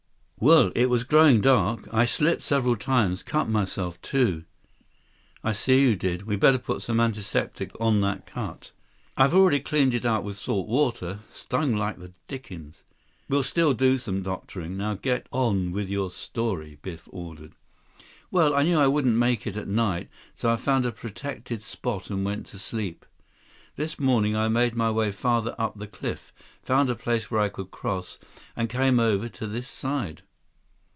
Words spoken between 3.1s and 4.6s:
cut myself, too."